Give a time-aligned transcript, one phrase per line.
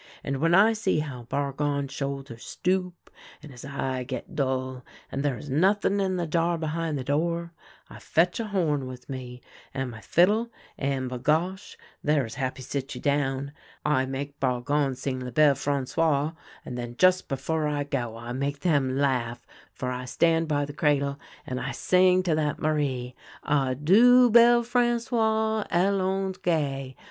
[0.23, 3.11] And when I see how Bargon shoulders stoop
[3.43, 7.53] and his eye get dull, and there is nothing in the jar behin' the door,
[7.87, 9.41] I fetch a horn with me,
[9.75, 11.77] and my fiddle, and, bagosh!
[12.03, 13.51] there is happy sit you down.
[13.85, 16.97] I make Bargon sing' La Belle A SON OF THE WILDERNESS 129 Franqoise,' and then
[16.97, 21.59] just before I go I make them laugh, for I stand by the cradle and
[21.61, 26.95] I sing to that Marie:*'' Adieu, belle Fran9oise; Allons gai